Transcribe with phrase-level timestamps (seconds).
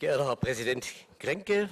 [0.00, 0.86] geehrter Herr Präsident
[1.18, 1.68] Kränke,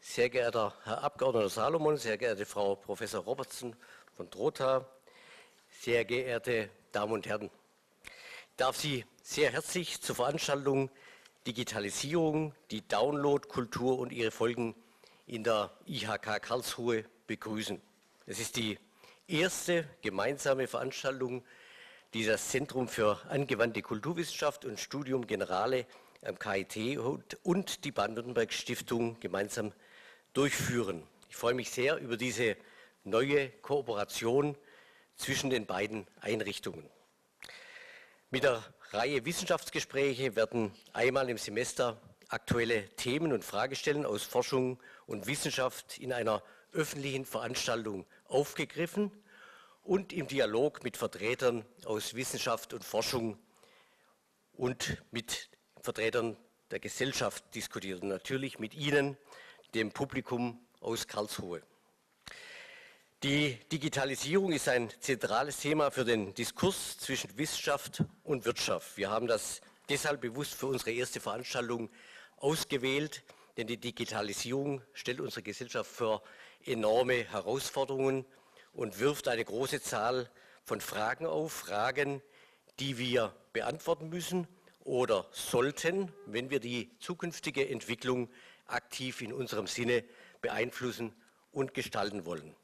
[0.00, 3.74] sehr geehrter Herr Abgeordneter Salomon, sehr geehrte Frau Professor Robertson
[4.14, 4.86] von Trotha,
[5.80, 7.50] sehr geehrte Damen und Herren.
[8.04, 10.90] Ich darf Sie sehr herzlich zur Veranstaltung
[11.48, 14.76] Digitalisierung, die Download-Kultur und ihre Folgen
[15.26, 17.82] in der IHK Karlsruhe begrüßen.
[18.26, 18.78] Es ist die
[19.26, 21.44] erste gemeinsame Veranstaltung,
[22.14, 25.84] die das Zentrum für angewandte Kulturwissenschaft und Studium Generale
[26.34, 26.98] KIT
[27.42, 29.72] und die Baden-Württemberg Stiftung gemeinsam
[30.32, 31.04] durchführen.
[31.28, 32.56] Ich freue mich sehr über diese
[33.04, 34.56] neue Kooperation
[35.16, 36.88] zwischen den beiden Einrichtungen.
[38.30, 45.26] Mit der Reihe Wissenschaftsgespräche werden einmal im Semester aktuelle Themen und Fragestellen aus Forschung und
[45.26, 49.10] Wissenschaft in einer öffentlichen Veranstaltung aufgegriffen
[49.82, 53.38] und im Dialog mit Vertretern aus Wissenschaft und Forschung
[54.52, 55.48] und mit
[55.86, 56.36] Vertretern
[56.72, 59.16] der Gesellschaft diskutiert und natürlich mit Ihnen,
[59.72, 61.62] dem Publikum aus Karlsruhe.
[63.22, 68.96] Die Digitalisierung ist ein zentrales Thema für den Diskurs zwischen Wissenschaft und Wirtschaft.
[68.96, 71.88] Wir haben das deshalb bewusst für unsere erste Veranstaltung
[72.38, 73.22] ausgewählt,
[73.56, 76.24] denn die Digitalisierung stellt unsere Gesellschaft vor
[76.64, 78.26] enorme Herausforderungen
[78.72, 80.28] und wirft eine große Zahl
[80.64, 82.22] von Fragen auf, Fragen,
[82.80, 84.48] die wir beantworten müssen
[84.86, 88.30] oder sollten, wenn wir die zukünftige Entwicklung
[88.66, 90.04] aktiv in unserem Sinne
[90.40, 91.12] beeinflussen
[91.50, 92.54] und gestalten wollen.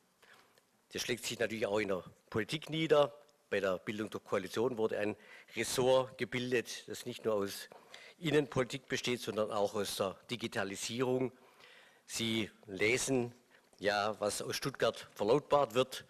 [0.92, 3.12] Das schlägt sich natürlich auch in der Politik nieder.
[3.50, 5.16] Bei der Bildung der Koalition wurde ein
[5.56, 7.68] Ressort gebildet, das nicht nur aus
[8.18, 11.32] Innenpolitik besteht, sondern auch aus der Digitalisierung.
[12.06, 13.34] Sie lesen
[13.78, 16.04] ja, was aus Stuttgart verlautbart wird.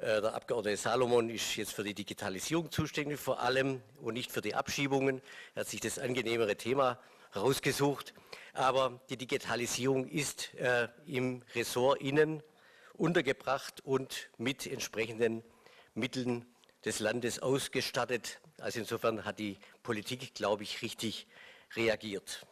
[0.00, 4.40] Äh, der Abgeordnete Salomon ist jetzt für die Digitalisierung zuständig vor allem und nicht für
[4.40, 5.20] die Abschiebungen.
[5.54, 6.98] Er hat sich das angenehmere Thema
[7.36, 8.14] rausgesucht.
[8.54, 12.42] Aber die Digitalisierung ist äh, im Ressort Innen
[12.94, 15.44] untergebracht und mit entsprechenden
[15.92, 16.46] Mitteln
[16.86, 18.40] des Landes ausgestattet.
[18.58, 21.26] Also insofern hat die Politik, glaube ich, richtig
[21.76, 22.46] reagiert.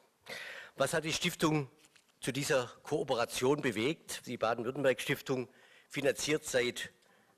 [0.76, 1.70] Was hat die Stiftung
[2.20, 4.26] zu dieser Kooperation bewegt?
[4.26, 5.48] Die Baden-Württemberg-Stiftung
[5.88, 6.90] finanziert seit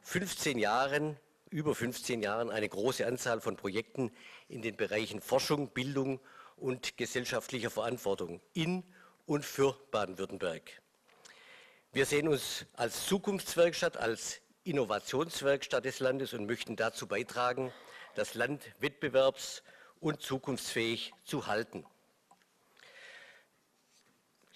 [0.03, 1.17] 15 Jahren,
[1.51, 4.11] über 15 Jahren eine große Anzahl von Projekten
[4.49, 6.21] in den Bereichen Forschung, Bildung
[6.57, 8.83] und gesellschaftlicher Verantwortung in
[9.27, 10.81] und für Baden-Württemberg.
[11.93, 17.73] Wir sehen uns als Zukunftswerkstatt, als Innovationswerkstatt des Landes und möchten dazu beitragen,
[18.15, 19.63] das Land wettbewerbs-
[20.01, 21.85] und zukunftsfähig zu halten.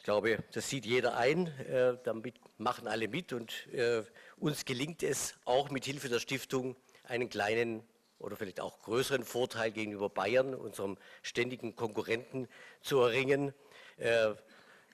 [0.05, 4.03] Ich glaube, das sieht jeder ein, äh, damit machen alle mit und äh,
[4.37, 7.83] uns gelingt es auch mit Hilfe der Stiftung einen kleinen
[8.19, 12.49] oder vielleicht auch größeren Vorteil gegenüber Bayern, unserem ständigen Konkurrenten,
[12.83, 13.55] zu erringen.
[13.97, 14.35] Äh,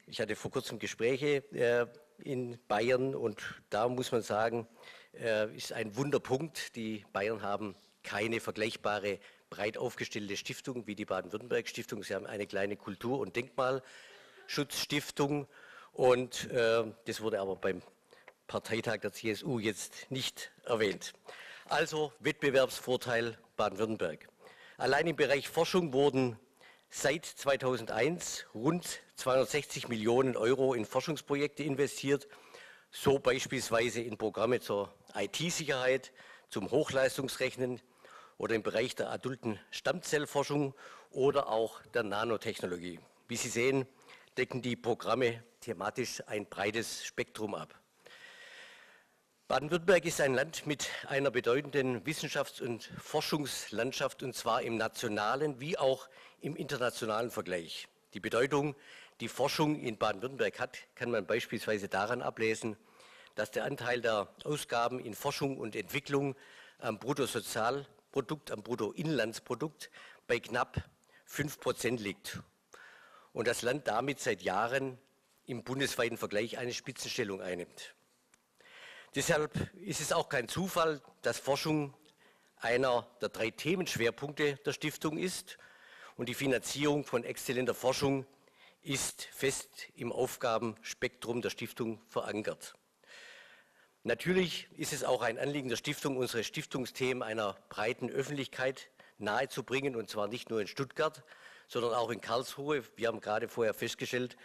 [0.06, 1.86] ich hatte vor kurzem Gespräche äh,
[2.22, 4.68] in Bayern und da muss man sagen,
[5.20, 6.76] äh, ist ein Wunderpunkt.
[6.76, 9.18] Die Bayern haben keine vergleichbare
[9.50, 12.04] breit aufgestellte Stiftung wie die Baden-Württemberg-Stiftung.
[12.04, 13.82] Sie haben eine kleine Kultur- und Denkmal.
[14.50, 15.46] Schutzstiftung
[15.92, 17.82] und äh, das wurde aber beim
[18.48, 21.12] Parteitag der CSU jetzt nicht erwähnt.
[21.66, 24.28] Also Wettbewerbsvorteil Baden-Württemberg.
[24.76, 26.36] Allein im Bereich Forschung wurden
[26.88, 32.26] seit 2001 rund 260 Millionen Euro in Forschungsprojekte investiert,
[32.90, 36.10] so beispielsweise in Programme zur IT-Sicherheit,
[36.48, 37.80] zum Hochleistungsrechnen
[38.36, 40.74] oder im Bereich der adulten Stammzellforschung
[41.12, 42.98] oder auch der Nanotechnologie.
[43.28, 43.86] Wie Sie sehen,
[44.40, 47.78] decken die Programme thematisch ein breites Spektrum ab.
[49.48, 55.76] Baden-Württemberg ist ein Land mit einer bedeutenden Wissenschafts- und Forschungslandschaft, und zwar im nationalen wie
[55.76, 56.08] auch
[56.40, 57.86] im internationalen Vergleich.
[58.14, 58.74] Die Bedeutung,
[59.20, 62.78] die Forschung in Baden-Württemberg hat, kann man beispielsweise daran ablesen,
[63.34, 66.34] dass der Anteil der Ausgaben in Forschung und Entwicklung
[66.78, 69.90] am Bruttosozialprodukt, am Bruttoinlandsprodukt
[70.26, 70.82] bei knapp
[71.26, 72.40] 5 Prozent liegt
[73.32, 74.98] und das Land damit seit Jahren
[75.46, 77.94] im bundesweiten Vergleich eine Spitzenstellung einnimmt.
[79.14, 81.94] Deshalb ist es auch kein Zufall, dass Forschung
[82.56, 85.58] einer der drei Themenschwerpunkte der Stiftung ist
[86.16, 88.26] und die Finanzierung von exzellenter Forschung
[88.82, 92.74] ist fest im Aufgabenspektrum der Stiftung verankert.
[94.02, 98.88] Natürlich ist es auch ein Anliegen der Stiftung, unsere Stiftungsthemen einer breiten Öffentlichkeit
[99.18, 101.22] nahezubringen, und zwar nicht nur in Stuttgart,
[101.70, 102.82] sondern auch in Karlsruhe.
[102.96, 104.36] Wir haben gerade vorher festgestellt,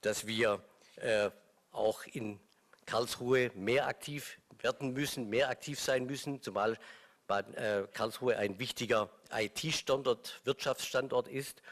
[0.00, 0.62] dass wir
[0.96, 1.30] äh,
[1.72, 2.38] auch in
[2.86, 6.78] Karlsruhe mehr aktiv werden müssen, mehr aktiv sein müssen, zumal
[7.26, 11.62] Bad, äh, Karlsruhe ein wichtiger IT-Standort, Wirtschaftsstandort ist.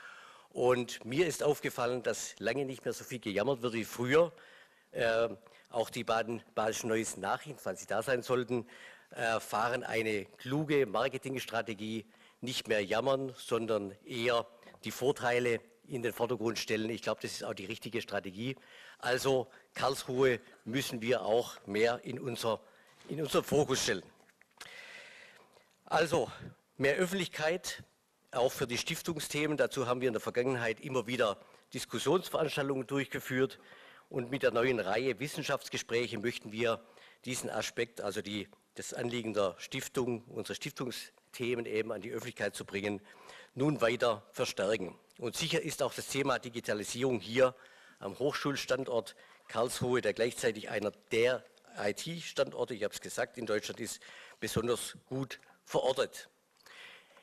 [0.50, 4.32] Und mir ist aufgefallen, dass lange nicht mehr so viel gejammert wird wie früher.
[4.90, 5.28] Äh,
[5.70, 8.66] auch die baden badischen Neuesten Nachrichten, falls sie da sein sollten,
[9.10, 12.06] äh, fahren eine kluge Marketingstrategie,
[12.40, 14.46] nicht mehr jammern, sondern eher
[14.86, 16.88] die Vorteile in den Vordergrund stellen.
[16.90, 18.56] Ich glaube, das ist auch die richtige Strategie.
[18.98, 22.60] Also Karlsruhe müssen wir auch mehr in unser,
[23.08, 24.02] in unser Fokus stellen.
[25.84, 26.30] Also
[26.76, 27.82] mehr Öffentlichkeit,
[28.30, 29.56] auch für die Stiftungsthemen.
[29.56, 31.38] Dazu haben wir in der Vergangenheit immer wieder
[31.74, 33.58] Diskussionsveranstaltungen durchgeführt.
[34.08, 36.80] Und mit der neuen Reihe Wissenschaftsgespräche möchten wir
[37.24, 42.64] diesen Aspekt, also die, das Anliegen der Stiftung, unsere Stiftungsthemen eben an die Öffentlichkeit zu
[42.64, 43.00] bringen,
[43.56, 44.94] nun weiter verstärken.
[45.18, 47.54] Und sicher ist auch das Thema Digitalisierung hier
[47.98, 49.16] am Hochschulstandort
[49.48, 51.42] Karlsruhe, der gleichzeitig einer der
[51.78, 54.00] IT-Standorte, ich habe es gesagt, in Deutschland ist,
[54.40, 56.28] besonders gut verortet.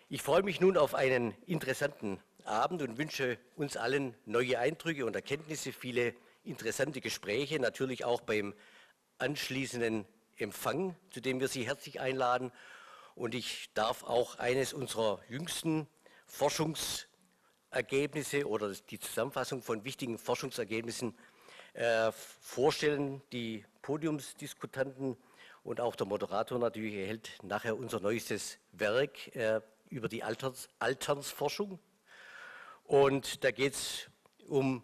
[0.10, 5.16] Ich freue mich nun auf einen interessanten Abend und wünsche uns allen neue Eindrücke und
[5.16, 8.56] Erkenntnisse, viele interessante Gespräche, natürlich auch beim
[9.20, 10.06] anschließenden
[10.38, 12.52] Empfang, zu dem wir Sie herzlich einladen.
[13.16, 15.88] Und ich darf auch eines unserer jüngsten
[16.34, 21.16] Forschungsergebnisse oder die Zusammenfassung von wichtigen Forschungsergebnissen
[21.74, 23.22] äh, vorstellen.
[23.32, 25.16] Die Podiumsdiskutanten
[25.64, 31.78] und auch der Moderator natürlich erhält nachher unser neuestes Werk äh, über die Alters, Alternsforschung.
[32.86, 34.10] Und da geht es
[34.48, 34.82] um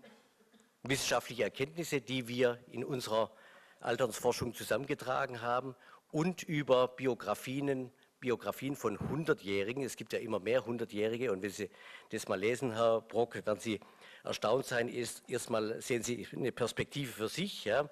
[0.84, 3.32] wissenschaftliche Erkenntnisse, die wir in unserer
[3.80, 5.76] Alternsforschung zusammengetragen haben
[6.12, 9.84] und über Biografien, Biografien von Hundertjährigen.
[9.84, 11.70] Es gibt ja immer mehr Hundertjährige und wenn Sie
[12.12, 13.80] das mal lesen, Herr Brock, werden Sie
[14.24, 14.90] erstaunt sein.
[14.90, 17.90] Ist, erstmal sehen Sie eine Perspektive für sich, ja,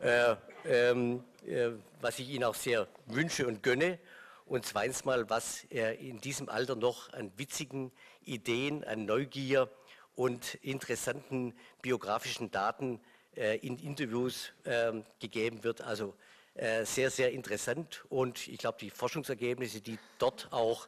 [0.00, 1.70] äh, ähm, äh,
[2.00, 3.98] was ich Ihnen auch sehr wünsche und gönne.
[4.46, 7.92] Und zweitens mal, was er in diesem Alter noch an witzigen
[8.24, 9.70] Ideen, an Neugier,
[10.14, 13.00] und interessanten biografischen Daten
[13.36, 15.80] äh, in Interviews äh, gegeben wird.
[15.80, 16.14] Also
[16.54, 20.86] äh, sehr, sehr interessant und ich glaube, die Forschungsergebnisse, die dort auch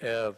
[0.00, 0.32] äh,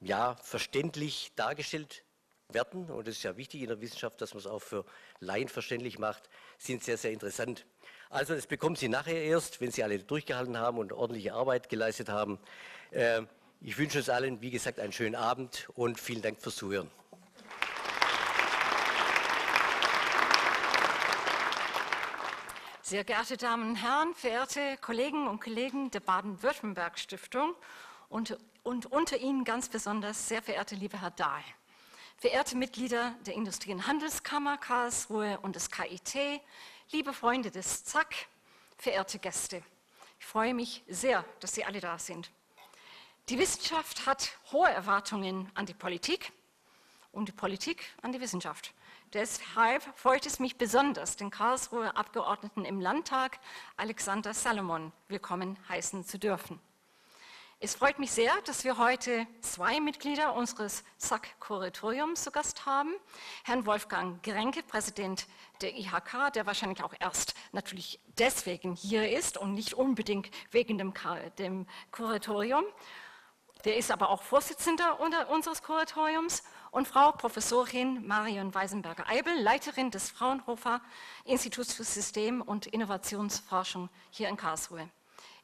[0.00, 2.04] ja, verständlich dargestellt
[2.50, 4.84] werden, und es ist ja wichtig in der Wissenschaft, dass man es auch für
[5.20, 6.28] Laien verständlich macht,
[6.58, 7.64] sind sehr, sehr interessant.
[8.10, 12.10] Also das bekommen Sie nachher erst, wenn Sie alle durchgehalten haben und ordentliche Arbeit geleistet
[12.10, 12.38] haben.
[12.90, 13.22] Äh,
[13.62, 16.90] ich wünsche uns allen, wie gesagt, einen schönen Abend und vielen Dank fürs Zuhören.
[22.92, 27.54] Sehr geehrte Damen und Herren, verehrte Kollegen und Kollegen der Baden-Württemberg-Stiftung
[28.10, 31.42] und, und, unter Ihnen ganz besonders sehr verehrte liebe Herr Dahl,
[32.18, 36.42] verehrte Mitglieder der Industrie- und Handelskammer Karlsruhe und des KIT,
[36.90, 38.14] liebe Freunde des ZAK,
[38.76, 39.62] verehrte Gäste.
[40.20, 42.30] Ich freue mich sehr, dass Sie alle da sind.
[43.30, 46.30] Die Wissenschaft hat hohe Erwartungen an die Politik
[47.10, 48.74] und die Politik an die Wissenschaft.
[49.12, 53.40] Deshalb freut es mich besonders, den Karlsruher Abgeordneten im Landtag,
[53.76, 56.58] Alexander Salomon, willkommen heißen zu dürfen.
[57.60, 62.94] Es freut mich sehr, dass wir heute zwei Mitglieder unseres SAC-Kuratoriums zu Gast haben.
[63.44, 65.26] Herrn Wolfgang Grenke, Präsident
[65.60, 70.94] der IHK, der wahrscheinlich auch erst natürlich deswegen hier ist und nicht unbedingt wegen dem,
[71.36, 72.64] dem Kuratorium.
[73.66, 74.98] Der ist aber auch Vorsitzender
[75.30, 76.42] unseres Kuratoriums
[76.72, 80.80] und Frau Professorin Marion Weisenberger-Eibel, Leiterin des Fraunhofer
[81.24, 84.88] Instituts für System- und Innovationsforschung hier in Karlsruhe.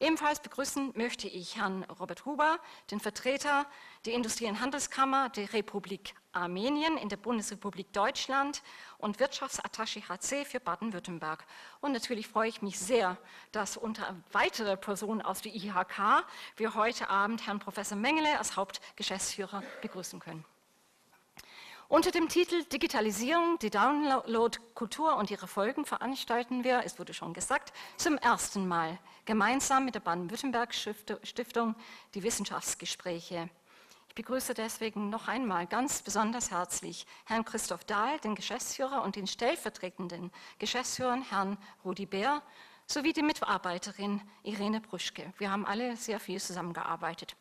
[0.00, 2.58] Ebenfalls begrüßen möchte ich Herrn Robert Huber,
[2.90, 3.66] den Vertreter
[4.06, 8.62] der Industrie- und Handelskammer der Republik Armenien in der Bundesrepublik Deutschland
[8.98, 11.44] und Wirtschaftsattaché HC für Baden-Württemberg.
[11.80, 13.18] Und natürlich freue ich mich sehr,
[13.52, 16.24] dass unter weitere Personen aus der IHK
[16.56, 20.44] wir heute Abend Herrn Professor Mengele als Hauptgeschäftsführer begrüßen können.
[21.90, 27.72] Unter dem Titel Digitalisierung, die Download-Kultur und ihre Folgen veranstalten wir, es wurde schon gesagt,
[27.96, 31.74] zum ersten Mal gemeinsam mit der Baden-Württemberg-Stiftung
[32.12, 33.48] die Wissenschaftsgespräche.
[34.08, 39.26] Ich begrüße deswegen noch einmal ganz besonders herzlich Herrn Christoph Dahl, den Geschäftsführer und den
[39.26, 42.42] stellvertretenden Geschäftsführer Herrn Rudi Bär
[42.84, 45.32] sowie die Mitarbeiterin Irene Bruschke.
[45.38, 47.34] Wir haben alle sehr viel zusammengearbeitet.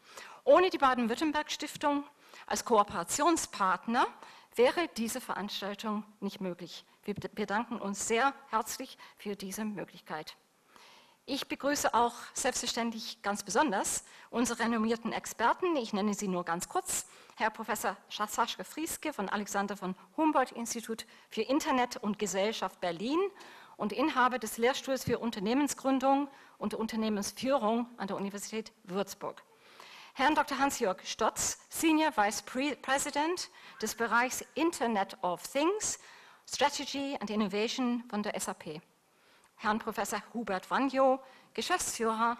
[0.45, 2.05] Ohne die Baden-Württemberg-Stiftung
[2.45, 4.07] als Kooperationspartner
[4.57, 6.85] wäre diese Veranstaltung nicht möglich.
[7.03, 10.35] Wir bedanken uns sehr herzlich für diese Möglichkeit.
[11.25, 15.75] Ich begrüße auch selbstverständlich ganz besonders unsere renommierten Experten.
[15.75, 17.05] Ich nenne sie nur ganz kurz.
[17.35, 23.19] Herr Professor Sascha Frieske von Alexander von Humboldt Institut für Internet und Gesellschaft Berlin
[23.75, 29.43] und Inhaber des Lehrstuhls für Unternehmensgründung und Unternehmensführung an der Universität Würzburg.
[30.17, 30.57] Herrn Dr.
[30.57, 33.51] Hans-Jörg Stotz, Senior Vice President
[33.83, 35.99] des Bereichs Internet of Things,
[36.49, 38.81] Strategy and Innovation von der SAP.
[39.57, 41.19] Herrn Professor Hubert Wanjo,
[41.53, 42.35] Geschäftsführer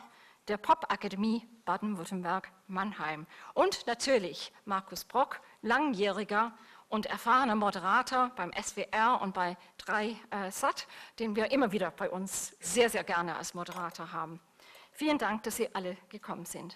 [0.48, 3.28] der Pop-Akademie Baden-Württemberg-Mannheim.
[3.54, 6.58] Und natürlich Markus Brock, langjähriger
[6.90, 9.56] und erfahrener Moderator beim SWR und bei
[9.86, 14.40] 3Sat, äh, den wir immer wieder bei uns sehr, sehr gerne als Moderator haben.
[14.94, 16.76] Vielen Dank, dass Sie alle gekommen sind.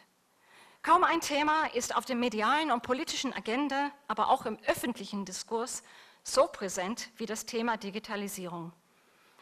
[0.84, 5.84] Kaum ein Thema ist auf der medialen und politischen Agenda, aber auch im öffentlichen Diskurs
[6.24, 8.74] so präsent wie das Thema Digitalisierung.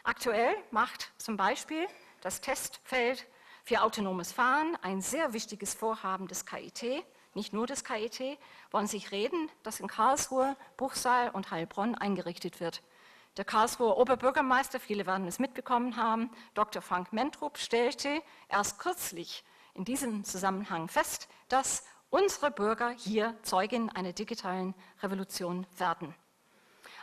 [0.02, 1.86] Aktuell macht zum Beispiel
[2.20, 3.26] das Testfeld
[3.64, 8.38] für autonomes Fahren ein sehr wichtiges Vorhaben des KIT, nicht nur des KIT,
[8.70, 12.82] wollen sich reden, das in Karlsruhe, Buchsal und Heilbronn eingerichtet wird.
[13.38, 16.82] Der Karlsruher Oberbürgermeister, viele werden es mitbekommen haben, Dr.
[16.82, 19.42] Frank Mentrup, stellte erst kürzlich
[19.80, 26.14] in diesem Zusammenhang fest, dass unsere Bürger hier Zeugin einer digitalen Revolution werden.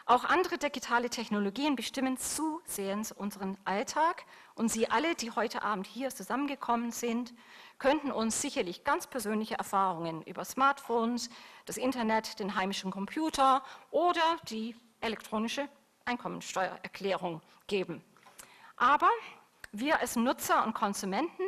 [0.06, 6.12] Auch andere digitale Technologien bestimmen zusehends unseren Alltag und Sie alle, die heute Abend hier
[6.12, 7.34] zusammengekommen sind,
[7.80, 11.32] könnten uns sicherlich ganz persönliche Erfahrungen über Smartphones,
[11.66, 15.68] das Internet, den heimischen Computer oder die elektronische
[16.06, 18.04] Einkommensteuererklärung geben.
[18.76, 19.10] Aber
[19.72, 21.42] wir als Nutzer und Konsumenten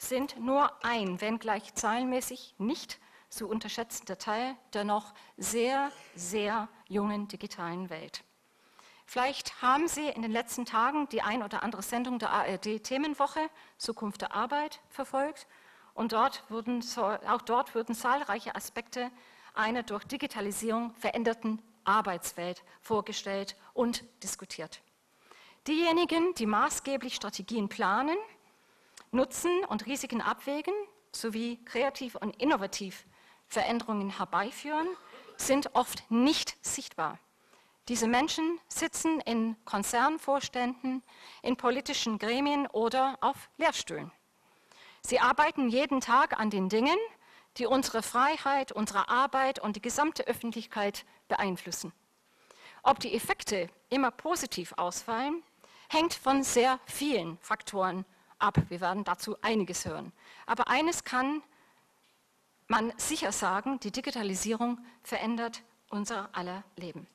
[0.00, 7.28] sind nur ein, wenn gleich zahlenmäßig nicht zu unterschätzender Teil der noch sehr, sehr jungen
[7.28, 8.24] digitalen Welt.
[9.06, 13.40] Vielleicht haben Sie in den letzten Tagen die ein oder andere Sendung der ARD Themenwoche
[13.76, 15.46] Zukunft der Arbeit verfolgt
[15.94, 19.10] und dort wurden, auch dort wurden zahlreiche Aspekte
[19.54, 24.80] einer durch Digitalisierung veränderten Arbeitswelt vorgestellt und diskutiert.
[25.66, 28.16] Diejenigen, die maßgeblich Strategien planen,
[29.12, 30.74] nutzen und Risiken abwägen
[31.12, 33.04] sowie kreativ und innovativ
[33.46, 34.86] Veränderungen herbeiführen,
[35.36, 37.18] sind oft nicht sichtbar.
[37.88, 41.02] Diese Menschen sitzen in Konzernvorständen,
[41.42, 44.12] in politischen Gremien oder auf Lehrstühlen.
[45.02, 46.98] Sie arbeiten jeden Tag an den Dingen,
[47.56, 51.92] die unsere Freiheit, unsere Arbeit und die gesamte Öffentlichkeit beeinflussen.
[52.84, 55.42] Ob die Effekte immer positiv ausfallen,
[55.88, 58.19] hängt von sehr vielen Faktoren ab.
[58.68, 60.12] Wir werden dazu einiges hören.
[60.46, 61.42] Aber eines kann
[62.68, 67.06] man sicher sagen, die Digitalisierung verändert unser aller Leben.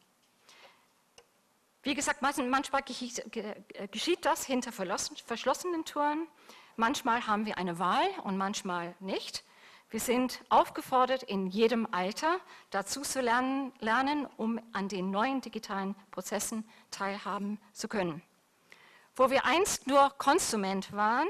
[1.82, 6.28] Wie gesagt, manchmal geschieht das hinter verschlossenen Touren.
[6.78, 9.44] Manchmal haben wir eine Wahl und manchmal nicht.
[9.92, 12.40] Wir sind aufgefordert, in jedem Alter
[12.72, 18.22] dazu zu lernen, lernen, um an den neuen digitalen Prozessen teilhaben zu können.
[19.18, 21.28] Wo wir einst nur Konsument waren,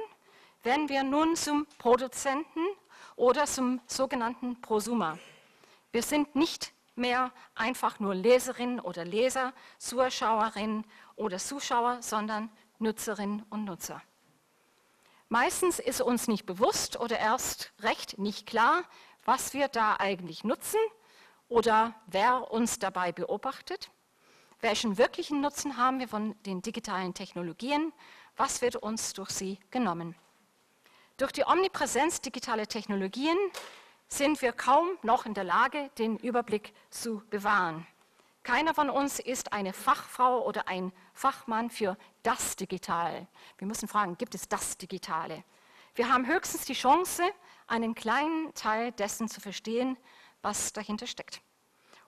[0.64, 2.66] werden wir nun zum Produzenten
[3.16, 5.20] oder zum sogenannten Prosumer.
[5.92, 10.84] Wir sind nicht mehr einfach nur Leserin oder Leser, Zuschauerin
[11.16, 12.50] oder Zuschauer, sondern
[12.80, 14.02] Nutzerinnen und Nutzer.
[15.30, 18.84] Meistens ist uns nicht bewusst oder erst recht nicht klar,
[19.26, 20.80] was wir da eigentlich nutzen
[21.50, 23.92] oder wer uns dabei beobachtet.
[24.66, 27.94] Welchen wirklichen Nutzen haben wir von den digitalen Technologien?
[28.36, 30.16] Was wird uns durch sie genommen?
[31.18, 33.38] Durch die Omnipräsenz digitaler Technologien
[34.08, 37.86] sind wir kaum noch in der Lage, den Überblick zu bewahren.
[38.42, 43.28] Keiner von uns ist eine Fachfrau oder ein Fachmann für das Digitale.
[43.60, 45.44] Wir müssen fragen, gibt es das Digitale?
[45.94, 47.22] Wir haben höchstens die Chance,
[47.68, 49.96] einen kleinen Teil dessen zu verstehen,
[50.42, 51.44] was dahinter steckt.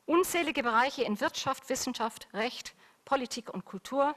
[0.08, 2.74] Unzählige Bereiche in Wirtschaft, Wissenschaft, Recht,
[3.04, 4.16] Politik und Kultur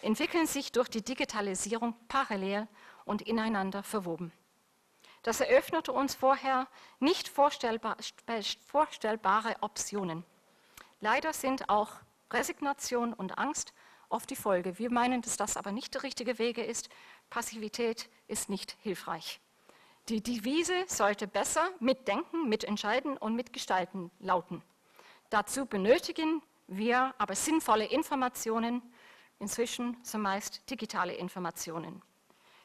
[0.00, 2.68] entwickeln sich durch die Digitalisierung parallel
[3.04, 4.32] und ineinander verwoben.
[5.24, 6.68] Das eröffnete uns vorher
[7.00, 7.96] nicht vorstellbar,
[8.64, 10.24] vorstellbare Optionen.
[11.00, 11.90] Leider sind auch
[12.32, 13.74] Resignation und Angst
[14.08, 14.78] oft die Folge.
[14.78, 16.88] Wir meinen, dass das aber nicht der richtige Weg ist.
[17.30, 19.40] Passivität ist nicht hilfreich.
[20.08, 24.62] Die Devise sollte besser mitdenken, mitentscheiden und mitgestalten lauten.
[25.32, 28.82] Dazu benötigen wir aber sinnvolle Informationen,
[29.38, 32.02] inzwischen zumeist digitale Informationen.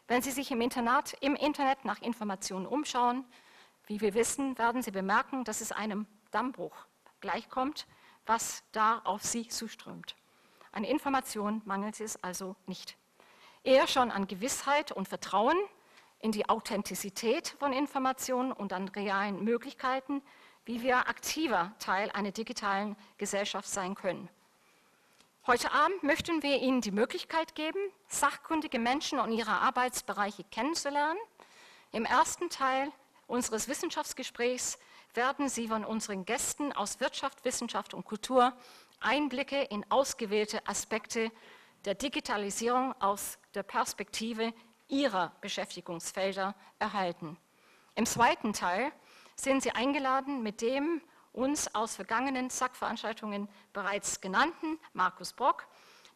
[0.09, 3.23] Wenn Sie sich im Internet, im Internet nach Informationen umschauen,
[3.85, 6.75] wie wir wissen, werden Sie bemerken, dass es einem Dammbruch
[7.21, 7.87] gleichkommt,
[8.25, 10.17] was da auf Sie zuströmt.
[10.73, 12.97] An Information mangelt es also nicht.
[13.63, 15.57] Eher schon an Gewissheit und Vertrauen
[16.19, 20.21] in die Authentizität von Informationen und an realen Möglichkeiten,
[20.67, 24.29] wie wir aktiver Teil einer digitalen Gesellschaft sein können.
[25.47, 31.17] Heute Abend möchten wir Ihnen die Möglichkeit geben, sachkundige Menschen und ihre Arbeitsbereiche kennenzulernen.
[31.93, 32.91] Im ersten Teil
[33.27, 34.77] unseres Wissenschaftsgesprächs
[35.13, 38.51] werden Sie von unseren Gästen aus Wirtschaft, Wissenschaft und Kultur
[38.99, 41.31] Einblicke in ausgewählte Aspekte
[41.85, 44.53] der Digitalisierung aus der Perspektive
[44.89, 47.37] ihrer Beschäftigungsfelder erhalten.
[47.95, 48.91] Im zweiten Teil
[49.39, 51.01] sind Sie eingeladen, mit dem
[51.31, 55.67] uns aus vergangenen SAC-Veranstaltungen bereits genannten Markus Brock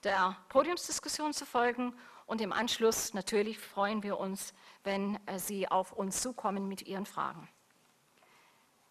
[0.03, 1.93] der Podiumsdiskussion zu folgen.
[2.25, 7.05] Und im Anschluss natürlich freuen wir uns, wenn äh, Sie auf uns zukommen mit Ihren
[7.05, 7.47] Fragen.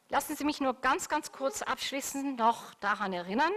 [0.09, 3.53] Lassen Sie mich nur ganz, ganz kurz abschließend noch daran erinnern,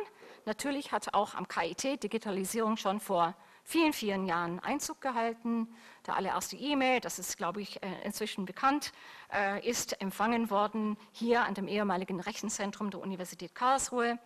[0.45, 5.67] natürlich hat auch am KIT Digitalisierung schon vor vielen, vielen Jahren Einzug gehalten.
[6.05, 8.91] Der allererste E-Mail, das ist, glaube ich, äh, inzwischen bekannt,
[9.31, 14.19] äh, ist empfangen worden hier an dem ehemaligen Rechenzentrum der Universität Karlsruhe.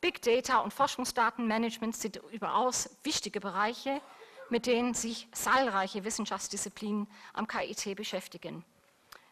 [0.00, 4.00] Big Data und Forschungsdatenmanagement sind überaus wichtige Bereiche,
[4.48, 8.64] mit denen sich zahlreiche Wissenschaftsdisziplinen am KIT beschäftigen.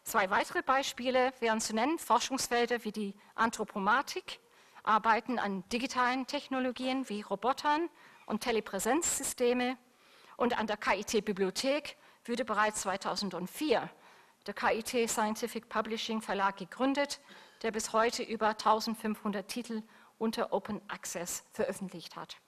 [0.02, 4.40] Zwei weitere Beispiele wären zu nennen Forschungsfelder wie die Anthropomatik,
[4.82, 7.88] Arbeiten an digitalen Technologien wie Robotern
[8.26, 9.76] und Telepräsenzsysteme
[10.42, 13.88] und an der KIT-Bibliothek wurde bereits 2004
[14.44, 17.20] der KIT Scientific Publishing Verlag gegründet,
[17.62, 19.84] der bis heute über 1500 Titel
[20.18, 22.38] unter Open Access veröffentlicht hat.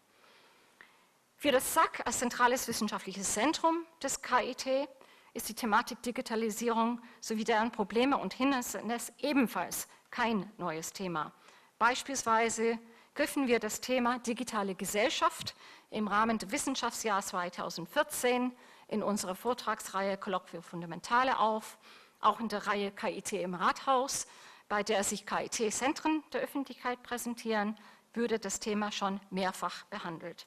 [1.37, 4.89] Für das SAC als zentrales wissenschaftliches Zentrum des KIT
[5.33, 11.33] ist die Thematik Digitalisierung sowie deren Probleme und Hindernisse ebenfalls kein neues Thema.
[11.79, 12.77] Beispielsweise
[13.15, 15.55] griffen wir das Thema digitale Gesellschaft
[15.91, 18.53] im Rahmen des Wissenschaftsjahres 2014
[18.89, 21.79] in unserer Vortragsreihe Kolloquio Fundamentale auf,
[22.21, 24.27] auch in der Reihe KIT im Rathaus,
[24.69, 27.79] bei der sich KIT-Zentren der Öffentlichkeit präsentieren,
[28.15, 30.47] würde das Thema schon mehrfach behandelt.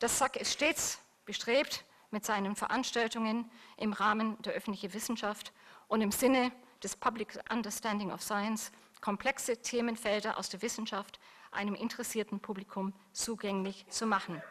[0.00, 5.52] Das SAC ist stets bestrebt, mit seinen Veranstaltungen im Rahmen der öffentlichen Wissenschaft
[5.88, 11.18] und im Sinne des Public Understanding of Science komplexe Themenfelder aus der Wissenschaft
[11.52, 14.42] einem interessierten Publikum zugänglich zu machen.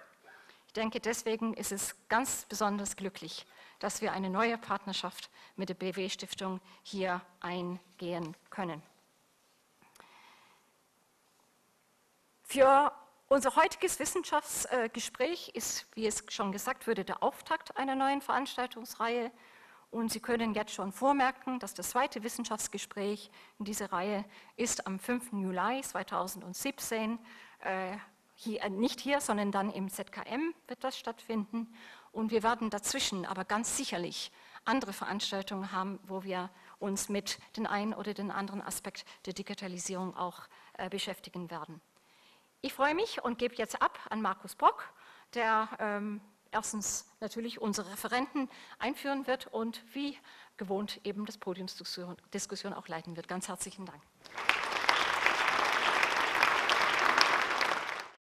[0.67, 3.45] Ich denke, deswegen ist es ganz besonders glücklich,
[3.79, 8.81] dass wir eine neue Partnerschaft mit der BW Stiftung hier eingehen können.
[12.43, 12.93] Für
[13.27, 19.31] unser heutiges Wissenschaftsgespräch ist, wie es schon gesagt wurde, der Auftakt einer neuen Veranstaltungsreihe.
[19.91, 24.23] Und Sie können jetzt schon vormerken, dass das zweite Wissenschaftsgespräch in dieser Reihe
[24.55, 25.33] ist am 5.
[25.33, 27.19] Juli 2017.
[27.59, 27.97] Äh,
[28.35, 31.67] hier, äh, nicht hier, sondern dann im ZKM wird das stattfinden.
[32.13, 34.31] Und wir werden dazwischen aber ganz sicherlich
[34.63, 36.49] andere Veranstaltungen haben, wo wir
[36.79, 41.81] uns mit den einen oder den anderen Aspekt der Digitalisierung auch äh, beschäftigen werden.
[42.61, 44.93] Ich freue mich und gebe jetzt ab an Markus Brock,
[45.33, 50.17] der ähm, erstens natürlich unsere Referenten einführen wird und wie
[50.57, 53.27] gewohnt eben das Podiumsdiskussion auch leiten wird.
[53.27, 54.01] Ganz herzlichen Dank.